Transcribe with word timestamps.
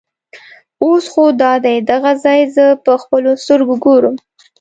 اوس 0.83 1.05
خو 1.13 1.23
دادی 1.41 1.77
دغه 1.91 2.11
ځای 2.23 2.41
زه 2.55 2.65
په 2.85 2.93
خپلو 3.01 3.31
سترګو 3.43 3.75
ګورم. 3.85 4.15